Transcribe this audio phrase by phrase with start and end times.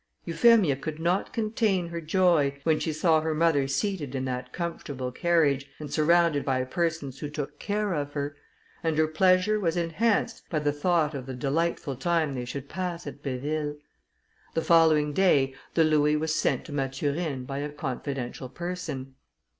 [0.25, 5.11] Euphemia could not contain her joy when she saw her mother seated in that comfortable
[5.11, 8.35] carriage, and surrounded by persons who took care of her;
[8.81, 13.05] and her pleasure was enhanced by the thought of the delightful time they should pass
[13.05, 13.77] at Béville.
[14.55, 19.13] The following day the louis was sent to Mathurine by a confidential person.